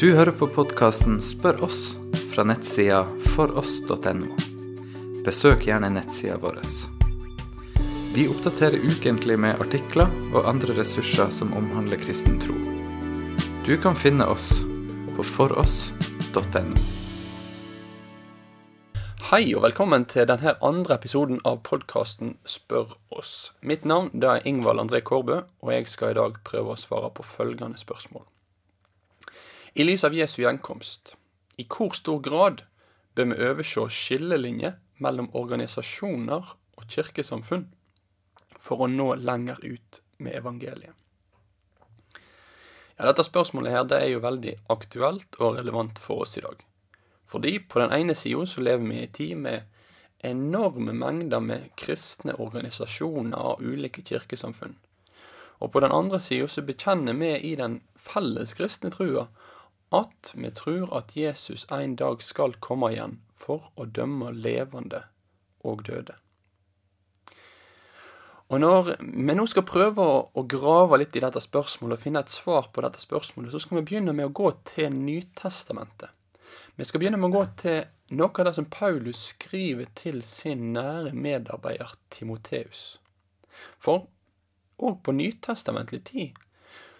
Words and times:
Du 0.00 0.10
hører 0.12 0.34
på 0.36 0.44
podkasten 0.52 1.22
Spør 1.24 1.62
oss 1.64 1.94
fra 2.34 2.42
nettsida 2.44 2.98
foross.no. 3.32 4.26
Besøk 5.24 5.64
gjerne 5.64 5.88
nettsida 5.94 6.36
vår. 6.42 6.58
Vi 8.12 8.26
oppdaterer 8.28 8.76
ukentlig 8.84 9.38
med 9.40 9.56
artikler 9.64 10.12
og 10.34 10.50
andre 10.52 10.76
ressurser 10.76 11.32
som 11.32 11.56
omhandler 11.56 11.96
kristen 12.04 12.36
tro. 12.44 12.58
Du 13.64 13.72
kan 13.80 13.96
finne 13.96 14.28
oss 14.28 14.50
på 15.16 15.24
foross.no. 15.24 16.76
Hei 19.32 19.42
og 19.56 19.64
velkommen 19.64 20.04
til 20.12 20.28
denne 20.28 20.58
andre 20.60 21.00
episoden 21.00 21.40
av 21.48 21.64
podkasten 21.64 22.36
Spør 22.44 22.98
oss. 23.08 23.54
Mitt 23.64 23.88
navn 23.88 24.12
er 24.20 24.44
Ingvald 24.44 24.84
André 24.84 25.00
Kårbø, 25.00 25.40
og 25.64 25.72
jeg 25.72 25.88
skal 25.88 26.12
i 26.12 26.20
dag 26.20 26.42
prøve 26.44 26.76
å 26.76 26.82
svare 26.84 27.14
på 27.16 27.24
følgende 27.24 27.80
spørsmål. 27.80 28.28
I 29.78 29.84
lys 29.84 30.04
av 30.04 30.14
Jesu 30.16 30.38
gjenkomst, 30.40 31.10
i 31.60 31.64
hvor 31.68 31.92
stor 31.92 32.22
grad 32.24 32.62
bør 33.12 33.26
vi 33.28 33.36
overse 33.44 33.82
skillelinjer 33.92 34.78
mellom 35.04 35.26
organisasjoner 35.36 36.46
og 36.80 36.86
kirkesamfunn 36.94 37.66
for 38.56 38.80
å 38.80 38.88
nå 38.88 39.10
lenger 39.20 39.60
ut 39.60 39.98
med 40.16 40.38
evangeliet? 40.38 40.94
Ja, 42.96 43.04
Dette 43.04 43.26
spørsmålet 43.28 43.74
her, 43.74 43.84
det 43.84 43.98
er 44.00 44.14
jo 44.14 44.24
veldig 44.24 44.54
aktuelt 44.72 45.36
og 45.42 45.58
relevant 45.58 46.00
for 46.00 46.24
oss 46.24 46.38
i 46.40 46.46
dag. 46.46 46.62
Fordi 47.28 47.58
på 47.68 47.82
den 47.82 47.92
ene 47.92 48.16
sida 48.16 48.46
så 48.48 48.64
lever 48.64 48.88
vi 48.88 48.96
i 49.02 49.04
en 49.04 49.16
tid 49.18 49.42
med 49.44 50.24
enorme 50.24 50.94
mengder 50.96 51.44
med 51.44 51.74
kristne 51.76 52.38
organisasjoner 52.40 53.52
og 53.52 53.60
ulike 53.60 54.00
kirkesamfunn. 54.08 54.78
Og 55.60 55.68
på 55.76 55.84
den 55.84 55.92
andre 55.92 56.16
sida 56.16 56.48
så 56.48 56.64
bekjenner 56.64 57.20
vi 57.20 57.34
i 57.50 57.58
den 57.60 57.82
felles 58.00 58.56
kristne 58.56 58.88
trua 58.96 59.26
at 59.94 60.32
vi 60.34 60.50
tror 60.50 60.90
at 60.98 61.16
Jesus 61.16 61.66
en 61.72 61.96
dag 61.96 62.22
skal 62.22 62.56
komme 62.60 62.90
igjen 62.92 63.18
for 63.36 63.70
å 63.76 63.86
dømme 63.86 64.32
levende 64.34 65.04
og 65.66 65.84
døde. 65.86 66.16
Og 68.46 68.60
når 68.62 68.92
vi 69.00 69.34
nå 69.34 69.44
skal 69.50 69.66
prøve 69.66 70.04
å 70.06 70.42
grave 70.46 71.00
litt 71.02 71.16
i 71.18 71.22
dette 71.22 71.42
spørsmålet 71.42 71.98
og 71.98 72.02
finne 72.02 72.22
et 72.22 72.30
svar 72.30 72.68
på 72.70 72.84
dette 72.84 73.02
spørsmålet, 73.02 73.50
så 73.50 73.58
skal 73.62 73.80
vi 73.80 73.88
begynne 73.88 74.14
med 74.14 74.28
å 74.28 74.34
gå 74.34 74.52
til 74.70 74.94
Nytestamentet. 74.94 76.12
Vi 76.76 76.84
skal 76.84 77.02
begynne 77.02 77.18
med 77.18 77.32
å 77.32 77.40
gå 77.40 77.44
til 77.58 77.80
noe 78.14 78.30
av 78.30 78.46
det 78.46 78.54
som 78.54 78.68
Paulus 78.70 79.32
skriver 79.32 79.88
til 79.98 80.20
sin 80.22 80.70
nære 80.76 81.10
medarbeider 81.16 81.96
Timoteus. 82.12 83.00
For 83.82 84.06
òg 84.78 85.00
på 85.02 85.14
nytestamentlig 85.16 86.02
tid 86.06 86.45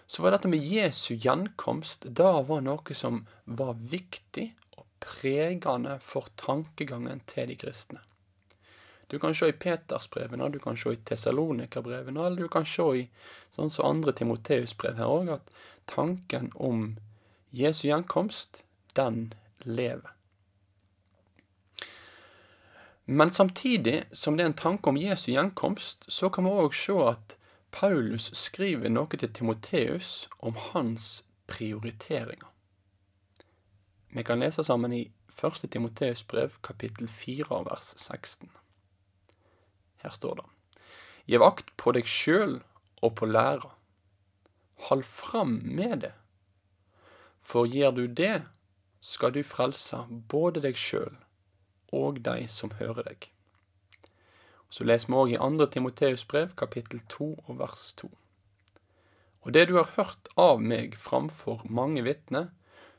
så 0.07 0.23
var 0.23 0.31
dette 0.31 0.47
med 0.47 0.63
Jesu 0.63 1.15
gjenkomst 1.15 2.07
da 2.15 2.41
var 2.47 2.63
noe 2.63 2.95
som 2.95 3.25
var 3.43 3.75
viktig 3.91 4.49
og 4.79 4.85
pregende 5.03 5.97
for 6.03 6.31
tankegangen 6.39 7.21
til 7.27 7.51
de 7.51 7.57
kristne. 7.59 7.99
Du 9.07 9.19
kan 9.19 9.35
se 9.35 9.47
i 9.47 9.55
Petersbrevene, 9.55 10.49
du 10.51 10.59
kan 10.59 10.77
se 10.79 10.93
i 10.95 10.99
Tessalonikerbrevene, 10.99 12.25
eller 12.25 12.47
du 12.47 12.51
kan 12.51 12.65
se 12.67 12.87
i 12.99 13.03
sånn 13.55 13.71
som 13.71 13.87
andre 13.87 14.11
Timoteus-brev 14.15 14.99
her 14.99 15.11
òg, 15.11 15.31
at 15.37 15.51
tanken 15.87 16.51
om 16.55 16.97
Jesu 17.55 17.87
gjenkomst, 17.87 18.63
den 18.99 19.33
lever. 19.63 20.11
Men 23.07 23.31
samtidig 23.31 24.03
som 24.11 24.35
det 24.35 24.43
er 24.43 24.51
en 24.51 24.59
tanke 24.59 24.91
om 24.91 24.99
Jesu 24.99 25.29
gjenkomst, 25.31 26.03
så 26.11 26.27
kan 26.27 26.43
vi 26.43 26.51
òg 26.51 26.75
se 26.75 26.95
at 27.07 27.37
Paulus 27.71 28.31
skriver 28.33 28.89
noe 28.89 29.19
til 29.19 29.31
Timoteus 29.33 30.27
om 30.39 30.55
hans 30.71 31.23
prioriteringer. 31.47 32.47
Vi 34.15 34.23
kan 34.23 34.39
lese 34.39 34.63
sammen 34.63 34.93
i 34.95 35.03
1. 35.37 35.69
Timoteus 35.71 36.23
brev, 36.23 36.55
kapittel 36.63 37.07
4, 37.07 37.63
vers 37.67 37.93
16. 37.97 38.49
Her 40.03 40.15
står 40.15 40.39
det 40.39 40.47
Gjev 41.27 41.43
akt 41.43 41.73
på 41.77 41.91
deg 41.93 42.07
sjøl 42.07 42.61
og 43.03 43.15
på 43.19 43.27
læra. 43.27 43.73
Hold 44.87 45.03
fram 45.03 45.59
med 45.63 46.05
det. 46.05 46.13
For 47.41 47.67
gjør 47.67 47.91
du 47.91 48.05
det, 48.07 48.45
skal 48.99 49.33
du 49.35 49.43
frelse 49.43 50.05
både 50.31 50.63
deg 50.63 50.79
sjøl 50.79 51.17
og 51.93 52.23
de 52.23 52.47
som 52.51 52.73
hører 52.79 53.03
deg. 53.07 53.29
Så 54.69 54.83
leser 54.83 55.11
vi 55.11 55.19
òg 55.19 55.33
i 55.33 55.39
2. 55.39 55.67
Timoteus 55.71 56.25
brev, 56.27 56.53
kapittel 56.59 57.01
2 57.07 57.29
og 57.47 57.59
vers 57.61 57.91
2. 58.01 58.09
Og 59.47 59.53
det 59.55 59.67
du 59.69 59.77
har 59.77 59.93
hørt 59.95 60.27
av 60.35 60.59
meg 60.59 60.97
framfor 60.99 61.63
mange 61.71 62.03
vitner, 62.03 62.49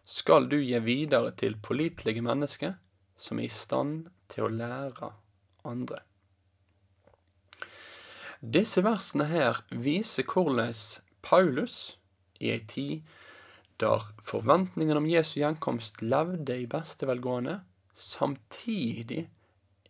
skal 0.08 0.48
du 0.48 0.56
gi 0.62 0.78
videre 0.80 1.34
til 1.36 1.58
pålitelige 1.60 2.24
mennesker 2.24 2.78
som 3.20 3.40
er 3.40 3.50
i 3.50 3.52
stand 3.52 4.08
til 4.32 4.46
å 4.46 4.52
lære 4.52 5.10
andre. 5.68 6.00
Disse 8.40 8.80
versene 8.86 9.26
her 9.28 9.60
viser 9.68 10.24
hvordan 10.24 10.72
Paulus 11.26 11.98
i 12.38 12.52
ei 12.54 12.62
tid 12.70 13.16
der 13.82 14.06
forventningen 14.24 14.98
om 14.98 15.08
Jesu 15.10 15.40
gjenkomst 15.40 16.00
levde 16.02 16.56
i 16.58 16.68
beste 16.70 17.06
velgående, 17.06 17.60
samtidig 17.94 19.26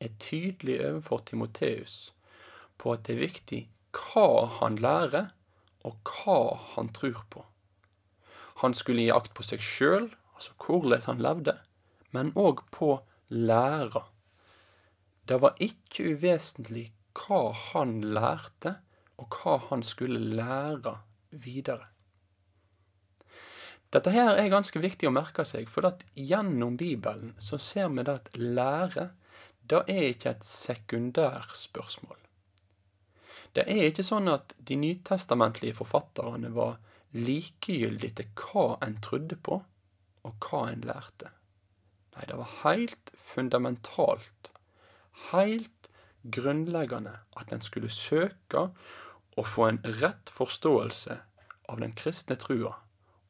er 0.00 0.14
tydelig 0.22 0.78
overfor 0.84 1.25
Timoteus 1.26 2.12
på 2.78 2.94
at 2.94 3.06
det 3.06 3.16
er 3.16 3.25
viktig 3.25 3.60
hva 3.98 4.47
han 4.60 4.78
lærer, 4.78 5.32
og 5.86 5.97
hva 6.04 6.59
han 6.75 6.91
tror 6.94 7.22
på. 7.32 7.44
Han 8.62 8.75
skulle 8.75 9.06
gi 9.06 9.14
akt 9.14 9.34
på 9.34 9.47
seg 9.47 9.62
sjøl, 9.64 10.08
altså 10.34 10.54
hvordan 10.62 11.04
han 11.06 11.22
levde, 11.25 11.54
men 12.14 12.32
òg 12.38 12.64
på 12.75 12.98
læra. 13.31 14.04
Det 15.28 15.38
var 15.42 15.58
ikke 15.62 16.14
uvesentlig 16.14 16.88
hva 17.19 17.53
han 17.72 18.00
lærte, 18.03 18.78
og 19.19 19.34
hva 19.34 19.58
han 19.69 19.82
skulle 19.82 20.20
lære 20.38 20.94
videre. 21.31 21.88
Dette 23.88 24.12
her 24.12 24.37
er 24.37 24.50
ganske 24.53 24.81
viktig 24.82 25.08
å 25.08 25.14
merke 25.14 25.47
seg, 25.48 25.69
for 25.72 25.88
gjennom 26.14 26.76
Bibelen 26.76 27.32
så 27.41 27.58
ser 27.58 27.88
vi 27.94 28.04
at 28.04 28.28
lære 28.37 29.08
det 29.68 29.82
er 29.92 30.04
ikke 30.12 30.32
et 30.32 30.44
sekundærspørsmål. 30.48 32.16
Det 33.56 33.64
er 33.68 33.88
ikke 33.88 34.04
sånn 34.06 34.28
at 34.30 34.54
de 34.68 34.76
nytestamentlige 34.78 35.76
forfatterne 35.78 36.50
var 36.54 36.76
likegyldige 37.16 38.20
til 38.20 38.30
hva 38.42 38.66
en 38.84 38.98
trodde 39.04 39.38
på, 39.40 39.60
og 40.28 40.48
hva 40.48 40.62
en 40.72 40.84
lærte. 40.86 41.32
Nei, 42.14 42.26
det 42.28 42.36
var 42.38 42.56
helt 42.64 43.12
fundamentalt, 43.30 44.52
helt 45.30 45.88
grunnleggende, 46.22 47.14
at 47.38 47.52
en 47.54 47.64
skulle 47.64 47.92
søke 47.92 48.68
å 49.38 49.46
få 49.46 49.68
en 49.68 49.80
rett 50.00 50.32
forståelse 50.34 51.20
av 51.68 51.80
den 51.80 51.94
kristne 51.96 52.36
trua 52.40 52.74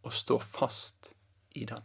og 0.06 0.14
stå 0.14 0.38
fast 0.42 1.12
i 1.58 1.66
den. 1.68 1.84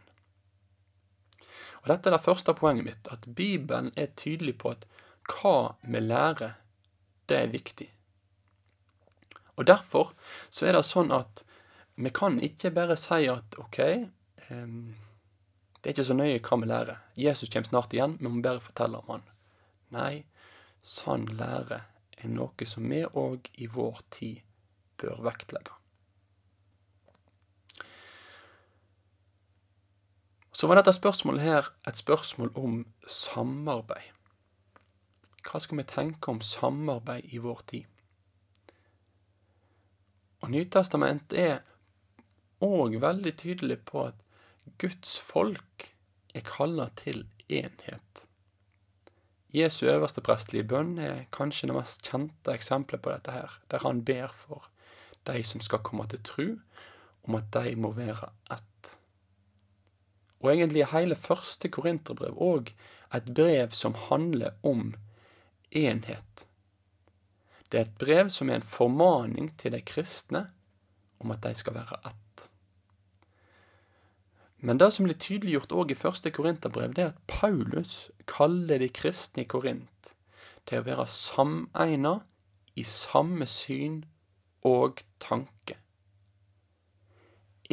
Og 1.83 1.89
Dette 1.91 2.09
er 2.09 2.15
det 2.15 2.23
første 2.23 2.55
poenget 2.55 2.87
mitt, 2.87 3.09
at 3.11 3.27
Bibelen 3.35 3.91
er 3.99 4.13
tydelig 4.15 4.55
på 4.61 4.71
at 4.71 4.85
hva 5.27 5.75
vi 5.83 5.99
lærer, 5.99 6.55
det 7.27 7.39
er 7.39 7.51
viktig. 7.51 7.89
Og 9.55 9.67
Derfor 9.67 10.13
så 10.49 10.67
er 10.67 10.77
det 10.77 10.85
sånn 10.87 11.11
at 11.13 11.43
vi 11.95 12.09
kan 12.09 12.39
ikke 12.41 12.71
bare 12.73 12.95
si 12.97 13.27
at 13.29 13.59
OK, 13.61 13.79
um, 14.49 14.95
det 15.83 15.89
er 15.89 15.93
ikke 15.93 16.07
så 16.07 16.17
nøye 16.17 16.39
hva 16.39 16.57
vi 16.61 16.71
lærer. 16.71 17.03
Jesus 17.19 17.51
kommer 17.51 17.69
snart 17.69 17.93
igjen, 17.93 18.17
vi 18.19 18.31
må 18.31 18.41
bare 18.41 18.63
fortelle 18.63 19.03
om 19.03 19.17
han. 19.17 19.27
Nei, 19.93 20.23
sann 20.81 21.27
lære 21.35 21.83
er 22.23 22.31
noe 22.31 22.67
som 22.67 22.87
vi 22.89 23.03
òg 23.05 23.51
i 23.59 23.67
vår 23.67 24.01
tid 24.15 24.41
bør 25.03 25.19
vektlegge. 25.27 25.82
Så 30.53 30.67
var 30.69 30.77
dette 30.77 30.93
spørsmålet 30.93 31.41
her 31.41 31.69
et 31.89 31.97
spørsmål 31.97 32.51
om 32.55 32.83
samarbeid. 33.09 34.11
Hva 35.43 35.59
skal 35.59 35.79
vi 35.81 35.85
tenke 35.89 36.29
om 36.31 36.41
samarbeid 36.45 37.33
i 37.33 37.41
vår 37.41 37.63
tid? 37.67 37.89
Og 40.43 40.51
Nytestamentet 40.53 41.39
er 41.39 41.63
òg 42.63 42.99
veldig 43.01 43.33
tydelig 43.39 43.79
på 43.87 44.05
at 44.11 44.21
Guds 44.79 45.17
folk 45.19 45.89
er 46.35 46.45
kalla 46.45 46.87
til 46.99 47.25
enhet. 47.49 48.25
Jesu 49.53 49.85
øverste 49.85 50.21
prestelige 50.25 50.67
bønn 50.69 50.97
er 51.01 51.25
kanskje 51.35 51.69
det 51.69 51.77
mest 51.77 52.05
kjente 52.07 52.53
eksempelet 52.53 53.03
på 53.03 53.13
dette 53.13 53.33
her, 53.33 53.57
der 53.69 53.83
han 53.85 54.01
ber 54.05 54.33
for 54.33 54.69
de 55.29 55.43
som 55.45 55.61
skal 55.61 55.83
komme 55.85 56.07
til 56.09 56.23
tru, 56.25 56.47
om 57.23 57.37
at 57.37 57.51
de 57.53 57.75
må 57.79 57.93
være 57.95 58.31
ett 58.51 58.72
og 60.43 60.51
egentlig 60.51 60.89
hele 60.91 61.15
første 61.15 61.71
korinterbrev 61.71 62.35
òg 62.35 62.73
et 63.15 63.29
brev 63.35 63.71
som 63.71 63.95
handler 64.09 64.57
om 64.63 64.91
enhet. 65.71 66.47
Det 67.71 67.79
er 67.79 67.87
et 67.87 68.01
brev 68.01 68.29
som 68.29 68.49
er 68.51 68.59
en 68.59 68.73
formaning 68.75 69.53
til 69.57 69.73
de 69.73 69.81
kristne 69.81 70.47
om 71.23 71.31
at 71.31 71.41
de 71.45 71.53
skal 71.55 71.77
være 71.79 72.01
ett. 72.05 72.49
Men 74.63 74.79
det 74.79 74.91
som 74.95 75.07
blir 75.07 75.19
tydeliggjort 75.19 75.73
òg 75.75 75.91
i 75.91 75.99
første 75.99 76.31
Korinterbrev, 76.31 76.93
det 76.95 77.03
er 77.03 77.09
at 77.11 77.23
Paulus 77.27 78.11
kaller 78.31 78.79
de 78.79 78.87
kristne 78.87 79.43
i 79.43 79.49
Korint 79.49 80.13
til 80.67 80.79
å 80.79 80.85
være 80.85 81.07
sameina 81.11 82.13
i 82.79 82.85
samme 82.87 83.47
syn 83.49 84.03
og 84.63 85.03
tanke. 85.19 85.75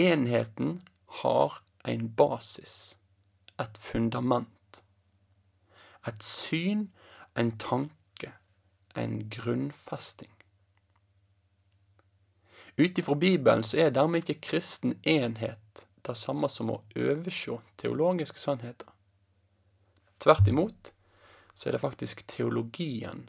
Enheten 0.00 0.80
har 1.20 1.60
en 1.84 2.08
basis, 2.08 2.98
et 3.58 3.78
fundament. 3.78 4.82
Et 6.06 6.22
syn, 6.22 6.88
en 7.36 7.50
tanke, 7.58 8.32
en 8.96 9.18
grunnfesting. 9.30 10.32
Ut 12.76 12.98
ifra 12.98 13.14
Bibelen 13.14 13.64
så 13.64 13.76
er 13.82 13.90
dermed 13.92 14.24
ikke 14.24 14.40
kristen 14.46 14.94
enhet 15.04 15.84
det 16.06 16.16
samme 16.16 16.48
som 16.48 16.70
å 16.72 16.80
overse 16.96 17.58
teologiske 17.80 18.40
sannheter. 18.40 18.88
Tvert 20.20 20.48
imot 20.48 20.92
så 21.52 21.68
er 21.68 21.76
det 21.76 21.82
faktisk 21.82 22.24
teologien 22.30 23.26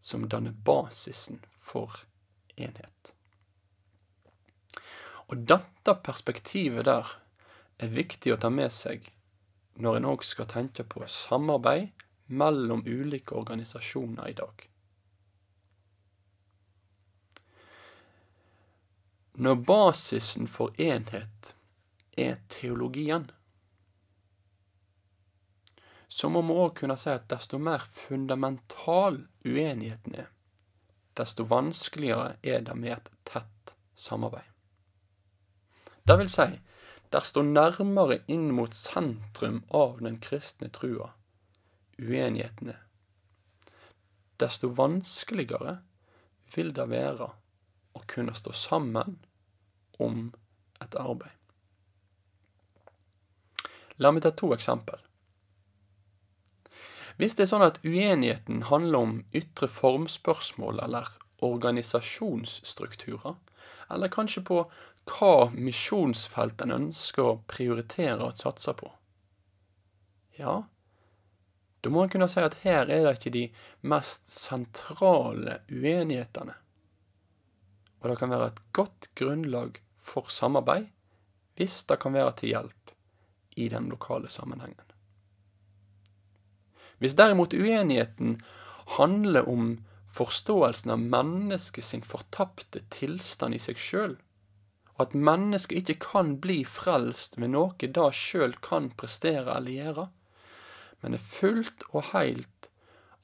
som 0.00 0.28
danner 0.28 0.52
basisen 0.52 1.40
for 1.56 2.02
enhet. 2.56 3.14
Og 5.30 5.44
dette 5.48 5.94
perspektivet 6.04 6.88
der 6.88 7.08
er 7.80 7.92
viktig 7.92 8.34
å 8.34 8.40
ta 8.40 8.50
med 8.52 8.72
seg 8.74 9.08
når 9.80 10.00
en 10.00 10.08
òg 10.12 10.24
skal 10.26 10.48
tenke 10.50 10.84
på 10.84 11.06
samarbeid 11.08 12.04
mellom 12.30 12.82
ulike 12.86 13.34
organisasjoner 13.34 14.28
i 14.28 14.36
dag. 14.38 14.66
Når 19.40 19.62
basisen 19.64 20.48
for 20.50 20.74
enhet 20.76 21.54
er 22.18 22.36
teologien, 22.52 23.30
så 26.10 26.28
må 26.28 26.42
vi 26.44 26.58
òg 26.60 26.74
kunne 26.82 26.98
si 27.00 27.08
at 27.12 27.28
desto 27.30 27.58
mer 27.62 27.86
fundamental 27.94 29.22
uenigheten 29.46 30.18
er, 30.26 30.28
desto 31.16 31.46
vanskeligere 31.48 32.34
er 32.42 32.66
det 32.66 32.74
med 32.76 32.98
et 32.98 33.12
tett 33.24 33.74
samarbeid. 33.94 34.44
Det 36.04 36.18
vil 36.18 36.28
si, 36.32 36.48
desto 37.10 37.42
nærmere 37.42 38.20
inn 38.30 38.50
mot 38.54 38.74
sentrum 38.76 39.62
av 39.74 39.98
den 40.04 40.20
kristne 40.22 40.70
trua 40.74 41.10
uenigheten 42.00 42.72
er, 42.72 42.80
desto 44.40 44.70
vanskeligere 44.72 45.80
vil 46.54 46.72
det 46.76 46.86
være 46.90 47.28
å 47.94 48.00
kunne 48.08 48.34
stå 48.38 48.54
sammen 48.56 49.18
om 50.00 50.30
et 50.80 50.96
arbeid. 50.96 51.36
La 54.00 54.12
meg 54.14 54.24
ta 54.24 54.32
to 54.32 54.54
eksempel. 54.56 54.96
Hvis 57.20 57.34
det 57.36 57.44
er 57.44 57.50
sånn 57.50 57.66
at 57.66 57.82
uenigheten 57.84 58.62
handler 58.70 58.98
om 59.04 59.18
ytre 59.36 59.68
formspørsmål 59.68 60.80
eller 60.86 61.10
organisasjonsstrukturer, 61.44 63.36
eller 63.92 64.08
kanskje 64.12 64.42
på 64.48 64.62
hva 65.10 65.50
misjonsfelt 65.52 66.62
en 66.64 66.76
ønsker 66.76 67.26
å 67.26 67.38
prioritere 67.50 68.22
og 68.24 68.38
satse 68.38 68.74
på, 68.78 68.90
ja, 70.38 70.62
da 71.80 71.90
må 71.92 72.04
en 72.04 72.12
kunne 72.12 72.28
si 72.28 72.42
at 72.44 72.58
her 72.64 72.90
er 72.92 73.06
det 73.06 73.16
ikke 73.16 73.32
de 73.34 73.44
mest 73.88 74.28
sentrale 74.28 75.60
uenighetene. 75.72 76.54
Og 78.00 78.10
det 78.10 78.16
kan 78.20 78.32
være 78.32 78.50
et 78.52 78.62
godt 78.76 79.10
grunnlag 79.16 79.80
for 80.00 80.28
samarbeid 80.32 80.88
hvis 81.60 81.82
det 81.88 81.98
kan 82.00 82.14
være 82.16 82.36
til 82.38 82.54
hjelp 82.54 82.92
i 83.60 83.68
den 83.72 83.90
lokale 83.92 84.30
sammenhengen. 84.32 84.86
Hvis 87.00 87.16
derimot 87.16 87.56
uenigheten 87.56 88.38
handler 88.96 89.48
om 89.48 89.78
forståelsen 90.12 90.92
av 90.92 91.00
mennesket 91.00 91.84
sin 91.84 92.04
fortapte 92.04 92.82
tilstand 92.92 93.56
i 93.56 93.60
seg 93.62 93.80
sjøl, 93.80 94.16
at 95.00 95.14
mennesket 95.16 95.80
ikke 95.82 96.10
kan 96.12 96.34
bli 96.44 96.60
frelst 96.68 97.38
ved 97.40 97.54
noe 97.54 97.72
det 97.80 98.08
sjøl 98.16 98.56
kan 98.64 98.90
prestere 99.00 99.56
eller 99.56 99.76
gjøre, 99.76 100.08
men 101.00 101.16
er 101.16 101.24
fullt 101.24 101.86
og 101.90 102.10
heilt 102.12 102.68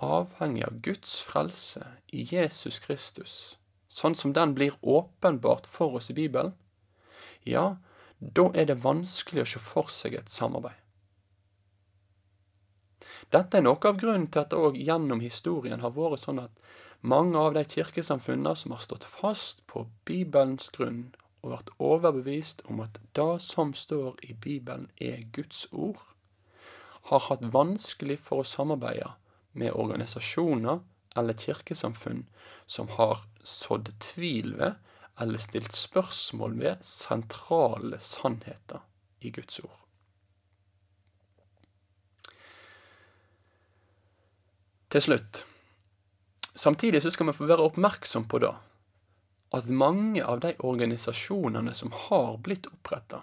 avhengig 0.02 0.64
av 0.66 0.80
Guds 0.84 1.18
frelse 1.24 1.82
i 2.12 2.24
Jesus 2.30 2.80
Kristus, 2.84 3.56
sånn 3.88 4.16
som 4.16 4.32
den 4.36 4.54
blir 4.56 4.76
åpenbart 4.80 5.68
for 5.68 6.00
oss 6.00 6.10
i 6.12 6.16
Bibelen, 6.16 6.54
ja, 7.44 7.76
da 8.18 8.48
er 8.54 8.68
det 8.70 8.80
vanskelig 8.84 9.44
å 9.44 9.50
se 9.52 9.62
for 9.62 9.92
seg 9.92 10.16
et 10.16 10.32
samarbeid. 10.32 10.80
Dette 13.34 13.58
er 13.58 13.64
noe 13.64 13.82
av 13.88 13.98
grunnen 13.98 14.28
til 14.30 14.44
at 14.44 14.52
det 14.52 14.58
òg 14.62 14.76
gjennom 14.78 15.20
historien 15.20 15.82
har 15.82 15.94
vært 15.96 16.22
sånn 16.22 16.40
at 16.44 16.52
mange 17.06 17.38
av 17.38 17.56
de 17.56 17.64
kirkesamfunnene 17.66 18.54
som 18.56 18.72
har 18.74 18.82
stått 18.84 19.04
fast 19.06 19.64
på 19.70 19.84
Bibelens 20.08 20.70
grunn 20.74 21.10
og 21.46 21.54
vært 21.54 21.72
overbevist 21.78 22.64
om 22.70 22.82
at 22.82 22.98
det 23.16 23.38
som 23.44 23.72
står 23.76 24.18
i 24.26 24.34
Bibelen 24.34 24.90
er 25.02 25.22
Guds 25.32 25.66
ord, 25.70 26.02
har 27.06 27.22
hatt 27.28 27.46
vanskelig 27.54 28.18
for 28.26 28.42
å 28.42 28.48
samarbeide 28.48 29.12
med 29.56 29.76
organisasjoner 29.78 30.82
eller 31.16 31.38
kirkesamfunn 31.38 32.26
som 32.66 32.90
har 32.98 33.22
sådd 33.46 33.92
tvil 34.02 34.56
ved 34.58 34.82
eller 35.22 35.40
stilt 35.40 35.72
spørsmål 35.72 36.58
ved 36.60 36.84
sentrale 36.84 38.00
sannheter 38.02 38.82
i 39.24 39.30
Guds 39.32 39.62
ord. 39.62 39.78
Til 44.92 45.02
slutt, 45.02 45.44
samtidig 46.54 47.00
så 47.02 47.10
skal 47.14 47.30
vi 47.30 47.38
få 47.38 47.48
være 47.48 47.64
oppmerksom 47.70 48.26
på 48.28 48.42
det, 48.44 48.52
at 49.54 49.68
mange 49.70 50.24
av 50.24 50.40
de 50.40 50.54
organisasjonene 50.58 51.74
som 51.74 51.92
har 51.92 52.36
blitt 52.42 52.66
oppretta, 52.66 53.22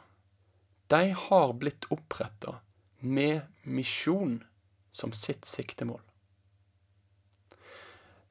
de 0.88 1.12
har 1.12 1.54
blitt 1.54 1.86
oppretta 1.90 2.56
med 3.00 3.42
misjon 3.64 4.44
som 4.92 5.12
sitt 5.12 5.46
siktemål. 5.46 6.02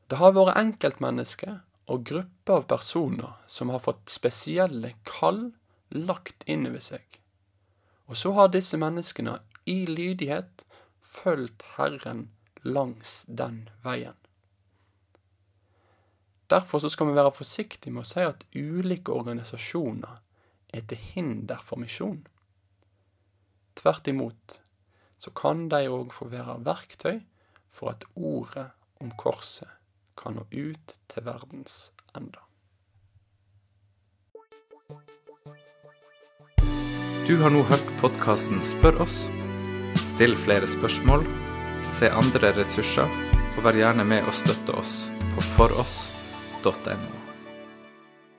Det 0.07 0.21
har 0.21 0.35
vært 0.37 0.59
enkeltmennesker 0.61 1.61
og 1.93 2.05
grupper 2.09 2.61
av 2.61 2.69
personer 2.71 3.37
som 3.47 3.73
har 3.73 3.83
fått 3.85 4.13
spesielle 4.13 4.95
kall 5.09 5.51
lagt 5.93 6.45
innover 6.49 6.85
seg. 6.85 7.05
Og 8.09 8.19
så 8.21 8.33
har 8.37 8.53
disse 8.53 8.79
menneskene 8.81 9.39
i 9.69 9.85
lydighet 9.89 10.65
fulgt 11.01 11.65
Herren 11.77 12.29
langs 12.63 13.23
den 13.29 13.69
veien. 13.85 14.17
Derfor 16.53 16.85
skal 16.89 17.09
vi 17.09 17.17
være 17.17 17.33
forsiktige 17.33 17.95
med 17.95 18.05
å 18.05 18.09
si 18.11 18.21
at 18.27 18.45
ulike 18.53 19.15
organisasjoner 19.15 20.19
er 20.77 20.85
til 20.85 21.01
hinder 21.01 21.63
for 21.65 21.81
misjon. 21.81 22.21
Tvert 23.81 24.11
imot 24.13 24.59
så 25.17 25.33
kan 25.33 25.69
de 25.73 25.87
òg 25.89 26.13
få 26.13 26.29
være 26.29 26.59
verktøy 26.67 27.23
for 27.73 27.95
at 27.95 28.05
ordet 28.13 28.69
om 29.01 29.15
korset 29.17 29.71
kan 30.19 30.37
nå 30.37 30.45
ut 30.53 30.97
til 31.09 31.25
verdens 31.25 31.93
ende. 32.13 32.45
Du 37.25 37.37
har 37.41 37.55
nå 37.55 37.63
hørt 37.71 37.93
podkasten 38.03 38.61
Spør 38.67 39.07
oss. 39.07 39.23
Still 39.97 40.35
flere 40.37 40.69
spørsmål, 40.69 41.25
se 41.87 42.13
andre 42.13 42.53
ressurser, 42.59 43.09
og 43.57 43.63
vær 43.65 43.79
gjerne 43.79 44.05
med 44.05 44.27
å 44.27 44.35
støtte 44.37 44.77
oss 44.77 45.07
på 45.33 45.53
foross.no. 45.55 46.22
.no. 46.65 47.22